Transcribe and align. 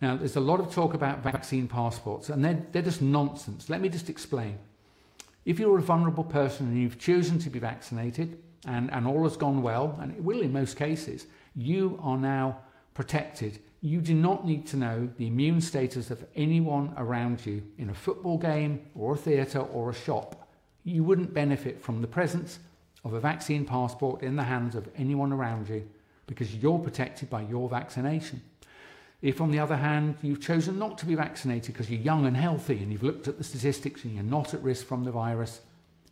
Now, 0.00 0.16
there's 0.16 0.36
a 0.36 0.40
lot 0.40 0.60
of 0.60 0.72
talk 0.72 0.94
about 0.94 1.22
vaccine 1.22 1.66
passports, 1.66 2.28
and 2.28 2.44
they're, 2.44 2.62
they're 2.72 2.82
just 2.82 3.02
nonsense. 3.02 3.68
Let 3.68 3.80
me 3.80 3.88
just 3.88 4.08
explain. 4.08 4.58
If 5.44 5.58
you're 5.58 5.78
a 5.78 5.82
vulnerable 5.82 6.24
person 6.24 6.68
and 6.68 6.80
you've 6.80 6.98
chosen 6.98 7.38
to 7.40 7.50
be 7.50 7.58
vaccinated 7.58 8.38
and, 8.66 8.92
and 8.92 9.06
all 9.06 9.24
has 9.24 9.36
gone 9.36 9.62
well, 9.62 9.98
and 10.00 10.12
it 10.12 10.22
will 10.22 10.42
in 10.42 10.52
most 10.52 10.76
cases, 10.76 11.26
you 11.56 11.98
are 12.02 12.18
now 12.18 12.58
protected. 12.94 13.58
You 13.80 14.00
do 14.00 14.14
not 14.14 14.46
need 14.46 14.66
to 14.68 14.76
know 14.76 15.08
the 15.16 15.26
immune 15.26 15.60
status 15.60 16.10
of 16.10 16.24
anyone 16.36 16.92
around 16.96 17.44
you 17.44 17.62
in 17.78 17.90
a 17.90 17.94
football 17.94 18.38
game 18.38 18.86
or 18.94 19.14
a 19.14 19.16
theatre 19.16 19.60
or 19.60 19.90
a 19.90 19.94
shop. 19.94 20.48
You 20.84 21.02
wouldn't 21.02 21.34
benefit 21.34 21.80
from 21.80 22.02
the 22.02 22.08
presence 22.08 22.60
of 23.04 23.14
a 23.14 23.20
vaccine 23.20 23.64
passport 23.64 24.22
in 24.22 24.36
the 24.36 24.42
hands 24.42 24.74
of 24.74 24.88
anyone 24.96 25.32
around 25.32 25.68
you 25.68 25.88
because 26.26 26.54
you're 26.54 26.78
protected 26.78 27.30
by 27.30 27.42
your 27.42 27.68
vaccination. 27.68 28.42
If, 29.20 29.40
on 29.40 29.50
the 29.50 29.58
other 29.58 29.76
hand, 29.76 30.16
you've 30.22 30.40
chosen 30.40 30.78
not 30.78 30.96
to 30.98 31.06
be 31.06 31.16
vaccinated 31.16 31.72
because 31.72 31.90
you're 31.90 32.00
young 32.00 32.26
and 32.26 32.36
healthy 32.36 32.78
and 32.78 32.92
you've 32.92 33.02
looked 33.02 33.26
at 33.26 33.36
the 33.36 33.44
statistics 33.44 34.04
and 34.04 34.14
you're 34.14 34.22
not 34.22 34.54
at 34.54 34.62
risk 34.62 34.86
from 34.86 35.04
the 35.04 35.10
virus, 35.10 35.60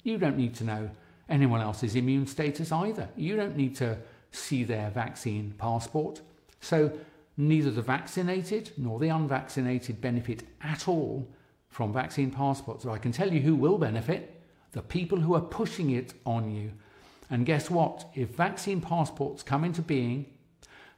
you 0.02 0.18
don't 0.18 0.36
need 0.36 0.54
to 0.56 0.64
know 0.64 0.90
anyone 1.28 1.60
else's 1.60 1.94
immune 1.94 2.26
status 2.26 2.72
either. 2.72 3.08
You 3.16 3.36
don't 3.36 3.56
need 3.56 3.76
to 3.76 3.98
see 4.32 4.64
their 4.64 4.90
vaccine 4.90 5.54
passport. 5.56 6.20
So, 6.60 6.92
neither 7.36 7.70
the 7.70 7.82
vaccinated 7.82 8.72
nor 8.76 8.98
the 8.98 9.08
unvaccinated 9.08 10.00
benefit 10.00 10.42
at 10.62 10.88
all 10.88 11.28
from 11.68 11.92
vaccine 11.92 12.30
passports. 12.30 12.82
So, 12.82 12.90
I 12.90 12.98
can 12.98 13.12
tell 13.12 13.32
you 13.32 13.40
who 13.40 13.54
will 13.54 13.78
benefit 13.78 14.42
the 14.72 14.82
people 14.82 15.20
who 15.20 15.34
are 15.34 15.40
pushing 15.40 15.90
it 15.90 16.14
on 16.24 16.50
you. 16.50 16.72
And 17.30 17.46
guess 17.46 17.70
what? 17.70 18.08
If 18.14 18.30
vaccine 18.30 18.80
passports 18.80 19.42
come 19.42 19.64
into 19.64 19.82
being, 19.82 20.26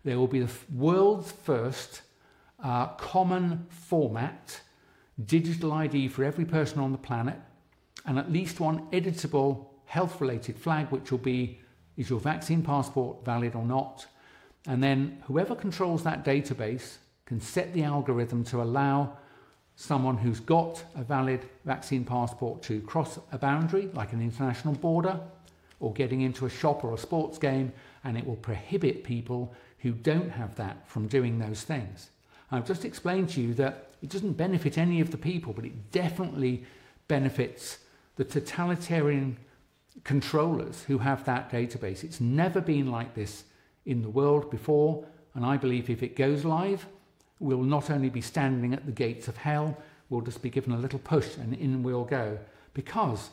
there 0.09 0.19
will 0.19 0.27
be 0.27 0.41
the 0.41 0.51
world's 0.75 1.31
first 1.31 2.01
uh, 2.65 2.87
common 2.95 3.67
format 3.69 4.59
digital 5.27 5.71
ID 5.71 6.09
for 6.09 6.25
every 6.25 6.47
person 6.47 6.79
on 6.79 6.93
the 6.93 6.99
planet, 6.99 7.37
and 8.07 8.19
at 8.19 8.33
least 8.33 8.59
one 8.59 8.87
editable 8.91 9.67
health 9.85 10.19
related 10.19 10.57
flag, 10.57 10.87
which 10.89 11.11
will 11.11 11.19
be 11.19 11.61
is 11.99 12.09
your 12.09 12.21
vaccine 12.21 12.63
passport 12.63 13.23
valid 13.23 13.55
or 13.55 13.67
not? 13.67 14.07
And 14.67 14.83
then 14.83 15.23
whoever 15.27 15.55
controls 15.55 16.05
that 16.05 16.25
database 16.25 16.97
can 17.27 17.39
set 17.39 17.75
the 17.75 17.83
algorithm 17.83 18.45
to 18.45 18.63
allow 18.63 19.19
someone 19.77 20.17
who's 20.17 20.41
got 20.41 20.83
a 20.97 21.05
valid 21.05 21.45
vaccine 21.67 22.07
passport 22.07 22.63
to 22.63 22.81
cross 22.81 23.19
a 23.31 23.37
boundary, 23.37 23.91
like 23.93 24.15
an 24.15 24.23
international 24.23 24.73
border, 24.73 25.21
or 25.81 25.93
getting 25.93 26.23
into 26.23 26.47
a 26.47 26.51
shop 26.51 26.83
or 26.83 26.95
a 26.95 26.99
sports 26.99 27.37
game, 27.37 27.71
and 28.05 28.17
it 28.17 28.27
will 28.27 28.37
prohibit 28.37 29.05
people 29.05 29.55
who 29.81 29.93
don't 29.93 30.31
have 30.31 30.57
that 30.57 30.89
from 30.89 31.07
doing 31.07 31.39
those 31.39 31.63
things. 31.63 32.11
I've 32.51 32.67
just 32.67 32.85
explained 32.85 33.29
to 33.31 33.41
you 33.41 33.55
that 33.55 33.89
it 34.03 34.11
doesn't 34.11 34.33
benefit 34.33 34.79
any 34.79 35.01
of 35.01 35.11
the 35.11 35.19
people, 35.19 35.53
but 35.53 35.65
it 35.65 35.93
definitely 35.93 36.65
benefits 37.09 37.79
the 38.17 38.25
totalitarian 38.25 39.37
controllers 40.05 40.85
who 40.85 40.99
have 40.99 41.25
that 41.25 41.51
database. 41.51 42.05
It's 42.05 42.21
never 42.21 42.61
been 42.61 42.91
like 42.91 43.15
this 43.15 43.45
in 43.87 44.03
the 44.03 44.09
world 44.09 44.51
before, 44.51 45.05
and 45.35 45.45
I 45.45 45.57
believe 45.57 45.91
if 45.91 46.03
it 46.03 46.17
goes 46.17 46.45
live, 46.45 46.87
we'll 47.41 47.63
not 47.63 47.91
only 47.91 48.09
be 48.09 48.21
standing 48.21 48.75
at 48.75 48.87
the 48.87 48.93
gates 48.93 49.29
of 49.29 49.37
hell, 49.37 49.77
we'll 50.11 50.21
just 50.21 50.43
be 50.43 50.51
given 50.51 50.73
a 50.73 50.79
little 50.79 50.99
push 50.99 51.37
and 51.37 51.55
in 51.55 51.83
we'll 51.83 52.05
go. 52.05 52.39
Because 52.75 53.31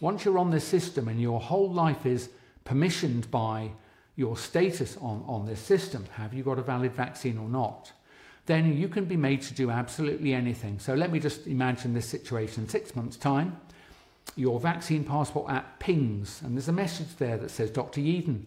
once 0.00 0.24
you're 0.24 0.38
on 0.38 0.50
this 0.50 0.64
system 0.64 1.08
and 1.08 1.20
your 1.20 1.40
whole 1.40 1.70
life 1.70 2.06
is 2.06 2.28
permissioned 2.64 3.30
by 3.30 3.70
your 4.16 4.36
status 4.36 4.96
on, 4.98 5.24
on 5.26 5.46
this 5.46 5.60
system, 5.60 6.06
have 6.12 6.32
you 6.32 6.42
got 6.42 6.58
a 6.58 6.62
valid 6.62 6.92
vaccine 6.92 7.38
or 7.38 7.48
not, 7.48 7.92
then 8.46 8.76
you 8.76 8.88
can 8.88 9.06
be 9.06 9.16
made 9.16 9.42
to 9.42 9.54
do 9.54 9.70
absolutely 9.70 10.34
anything. 10.34 10.78
So 10.78 10.94
let 10.94 11.10
me 11.10 11.18
just 11.18 11.46
imagine 11.46 11.94
this 11.94 12.08
situation. 12.08 12.68
Six 12.68 12.94
months' 12.94 13.16
time, 13.16 13.58
your 14.36 14.60
vaccine 14.60 15.04
passport 15.04 15.50
app 15.50 15.78
pings, 15.78 16.42
and 16.42 16.56
there's 16.56 16.68
a 16.68 16.72
message 16.72 17.16
there 17.16 17.36
that 17.38 17.50
says, 17.50 17.70
Dr. 17.70 18.00
Yeadon, 18.00 18.44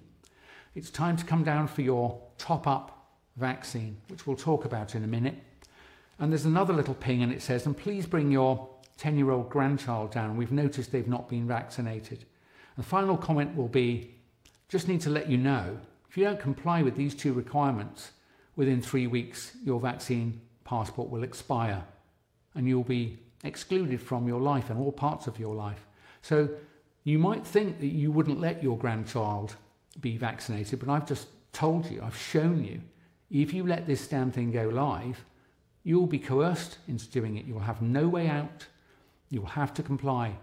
it's 0.76 0.90
time 0.90 1.18
to 1.18 1.26
come 1.26 1.44
down 1.44 1.68
for 1.68 1.82
your 1.82 2.22
top 2.38 2.68
up 2.68 3.10
vaccine, 3.36 3.98
which 4.10 4.28
we'll 4.28 4.36
talk 4.36 4.66
about 4.66 4.96
in 4.96 5.04
a 5.04 5.08
minute. 5.08 5.36
And 6.20 6.32
there's 6.32 6.46
another 6.46 6.74
little 6.74 6.96
ping, 6.96 7.24
and 7.24 7.32
it 7.32 7.42
says, 7.42 7.66
and 7.66 7.76
please 7.76 8.06
bring 8.06 8.32
your 8.32 8.70
10 8.98 9.18
year 9.18 9.32
old 9.32 9.50
grandchild 9.50 10.12
down. 10.12 10.38
We've 10.38 10.52
noticed 10.52 10.92
they've 10.92 11.08
not 11.08 11.30
been 11.30 11.48
vaccinated. 11.48 12.26
The 12.76 12.84
final 12.84 13.18
comment 13.18 13.56
will 13.56 13.68
be, 13.68 14.16
just 14.70 14.88
need 14.88 15.02
to 15.02 15.10
let 15.10 15.30
you 15.30 15.38
know 15.38 15.78
if 16.10 16.18
you 16.18 16.24
don't 16.24 16.40
comply 16.40 16.82
with 16.82 16.96
these 16.96 17.16
two 17.16 17.34
requirements 17.34 18.12
within 18.56 18.82
three 18.82 19.08
weeks, 19.08 19.56
your 19.64 19.80
vaccine 19.80 20.42
passport 20.64 21.10
will 21.10 21.24
expire 21.24 21.84
and 22.56 22.68
you'll 22.68 22.84
be 22.84 23.20
excluded 23.44 24.02
from 24.02 24.28
your 24.28 24.42
life 24.42 24.70
and 24.70 24.80
all 24.80 24.92
parts 24.92 25.28
of 25.28 25.40
your 25.40 25.56
life. 25.56 25.86
So 26.22 26.50
you 27.04 27.20
might 27.20 27.46
think 27.46 27.80
that 27.80 27.88
you 27.88 28.12
wouldn't 28.12 28.42
let 28.42 28.64
your 28.64 28.78
grandchild 28.78 29.56
be 30.02 30.18
vaccinated, 30.18 30.80
but 30.80 30.90
I've 30.90 31.08
just 31.08 31.28
told 31.54 31.90
you, 31.90 32.02
I've 32.04 32.18
shown 32.18 32.64
you, 32.64 32.82
if 33.30 33.54
you 33.54 33.66
let 33.66 33.86
this 33.88 34.08
damn 34.08 34.32
thing 34.32 34.52
go 34.52 34.70
live, 34.70 35.24
you'll 35.84 36.08
be 36.08 36.20
coerced 36.20 36.80
into 36.88 37.10
doing 37.10 37.38
it. 37.38 37.46
You'll 37.46 37.60
have 37.60 37.82
no 37.82 38.08
way 38.08 38.28
out. 38.28 38.66
You'll 39.30 39.46
have 39.46 39.74
to 39.76 39.84
comply. 39.84 40.36